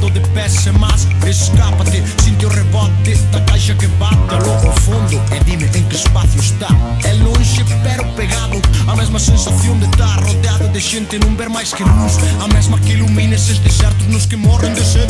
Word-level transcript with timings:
stato 0.00 0.10
de 0.10 0.20
péssimas 0.32 1.06
Escápate 1.26 2.02
sin 2.22 2.34
o 2.44 2.48
rebote 2.48 3.14
da 3.30 3.40
caixa 3.42 3.74
que 3.74 3.86
bate 3.98 4.34
logo 4.34 4.68
ao 4.68 4.76
fondo 4.80 5.20
E 5.30 5.44
dime 5.44 5.68
en 5.74 5.84
que 5.84 5.96
espacio 5.96 6.40
está 6.40 6.68
É 7.04 7.12
longe 7.14 7.64
pero 7.82 8.04
pegado 8.14 8.60
A 8.88 8.96
mesma 8.96 9.18
sensación 9.18 9.78
de 9.78 9.86
estar 9.86 10.20
rodeado 10.20 10.68
de 10.68 10.80
xente 10.80 11.18
Non 11.18 11.36
ver 11.36 11.50
máis 11.50 11.72
que 11.74 11.84
luz 11.84 12.16
A 12.40 12.48
mesma 12.48 12.78
que 12.80 12.92
ilumina 12.92 13.34
eses 13.34 13.58
desertos 13.58 14.06
nos 14.08 14.26
que 14.26 14.36
morren 14.36 14.74
de 14.74 14.84
sede 14.84 15.09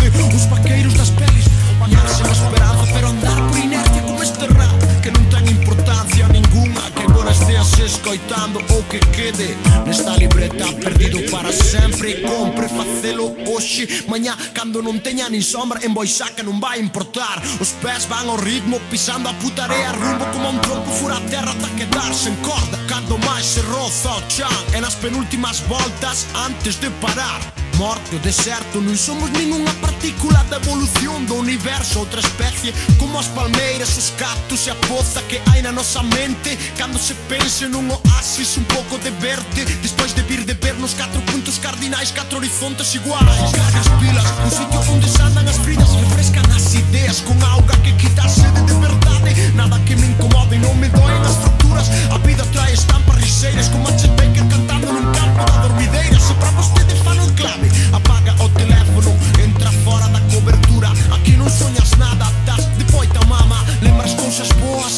escoitando 8.00 8.58
o 8.58 8.82
que 8.84 8.98
quede. 9.12 9.56
Nesta 9.84 10.16
libreta 10.16 10.72
perdido 10.80 11.18
para 11.30 11.52
sempre 11.52 12.22
Compre 12.22 12.66
facelo 12.68 13.36
hoxe. 13.46 14.04
Mañá 14.08 14.36
cando 14.54 14.80
non 14.80 15.04
teña 15.04 15.28
nin 15.28 15.44
sombra 15.44 15.84
En 15.84 15.92
boixa 15.92 16.32
que 16.32 16.42
non 16.42 16.56
vai 16.56 16.80
importar. 16.80 17.36
Os 17.60 17.76
pés 17.84 18.08
van 18.08 18.32
ao 18.32 18.40
ritmo 18.40 18.80
pisando 18.88 19.28
a 19.28 19.36
putarea 19.36 19.92
Rumbo 19.92 20.24
como 20.32 20.48
un 20.48 20.58
trompo 20.64 20.90
fura 20.96 21.20
a 21.20 21.24
terra 21.28 21.52
Ata 21.52 21.68
quedar 21.76 22.12
sen 22.16 22.34
corda. 22.40 22.80
Cando 22.88 23.20
máis 23.28 23.44
se 23.44 23.60
roza 23.68 24.16
o 24.16 24.22
chan 24.32 24.48
E 24.72 24.80
nas 24.80 24.96
penúltimas 24.96 25.60
voltas 25.68 26.24
antes 26.32 26.80
de 26.80 26.88
parar. 27.04 27.69
Morte 27.80 28.14
o 28.14 28.18
deserto 28.18 28.78
Non 28.78 28.92
somos 28.92 29.32
ningunha 29.32 29.72
partícula 29.80 30.44
da 30.52 30.60
evolución 30.60 31.24
do 31.24 31.40
universo 31.40 32.04
Outra 32.04 32.20
especie 32.20 32.76
como 33.00 33.16
as 33.16 33.24
palmeiras, 33.32 33.96
os 33.96 34.12
cactus 34.20 34.68
e 34.68 34.70
a 34.70 34.76
poza 34.84 35.24
que 35.24 35.40
hai 35.48 35.64
na 35.64 35.72
nosa 35.72 36.04
mente. 36.04 36.60
Cando 36.76 37.00
se 37.00 37.16
pense 37.24 37.64
nun 37.72 37.88
oasis 37.88 38.60
un 38.60 38.68
pouco 38.68 39.00
de 39.00 39.08
verde 39.16 39.64
Despois 39.80 40.12
de 40.12 40.20
vir 40.28 40.44
de 40.44 40.52
ver 40.60 40.76
nos 40.76 40.92
catro 40.92 41.24
puntos 41.32 41.56
cardinais 41.56 42.12
Catro 42.12 42.36
horizontes 42.36 42.92
iguais. 42.92 43.48
Cargas 43.56 43.88
pilas, 43.96 44.28
un 44.44 44.52
sitio 44.52 44.80
onde 44.92 45.08
se 45.08 45.22
andan 45.24 45.48
as 45.48 45.56
fridas 45.64 45.88
Refrescan 46.04 46.44
as 46.52 46.76
ideas 46.76 47.24
con 47.24 47.40
auga 47.40 47.80
que 47.80 47.96
quita 47.96 48.28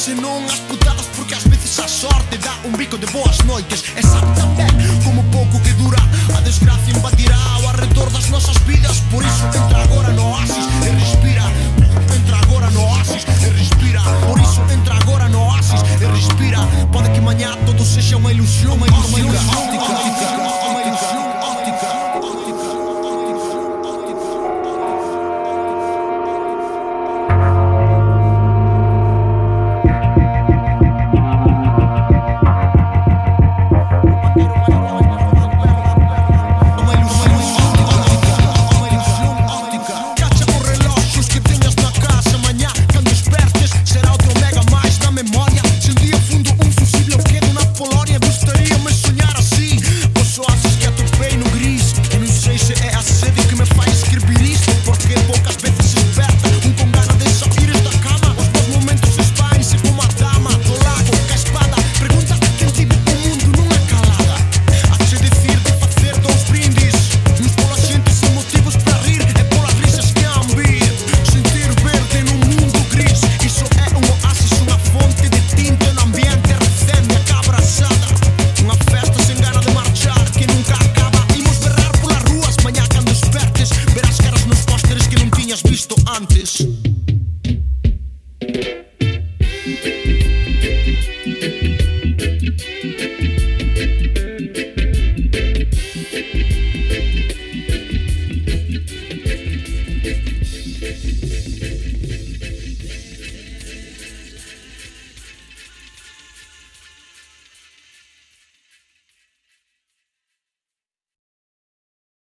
se 0.03 0.17
non 0.17 0.43
as 0.51 0.59
putadas 0.67 1.07
Porque 1.15 1.33
ás 1.33 1.47
veces 1.47 1.79
a 1.79 1.87
sorte 1.87 2.37
dá 2.39 2.51
un 2.65 2.73
bico 2.75 2.99
de 2.99 3.07
boas 3.15 3.39
noites. 3.47 3.85
E 3.95 4.03
sabe 4.03 4.27
tamén 4.35 4.75
como 5.07 5.23
pouco 5.31 5.63
que 5.63 5.71
dura 5.79 6.03
A 6.35 6.41
desgracia 6.43 6.91
invadirá 6.91 7.39
o 7.63 7.69
arredor 7.71 8.11
das 8.11 8.27
nosas 8.27 8.59
vidas. 8.67 8.99
Por 9.15 9.23
iso 9.23 9.47
entra 9.55 9.83
agora 9.87 10.11
no 10.11 10.35
oasis 10.35 10.67
e 10.83 10.91
respira. 10.91 11.47
Entra 12.19 12.37
agora 12.43 12.69
no 12.71 12.83
oasis 12.83 13.23
e 13.47 13.49
respira. 13.55 14.03
Por 14.27 14.41
iso 14.43 14.61
entra 14.75 14.99
agora 14.99 15.29
no 15.29 15.47
oasis 15.47 15.83
e 16.03 16.07
respira. 16.11 16.59
Pode 16.91 17.09
que 17.15 17.21
mañá 17.21 17.55
todo 17.63 17.85
sexa 17.87 18.19
unha 18.19 18.35
ilusión, 18.35 18.83
unha 18.83 18.91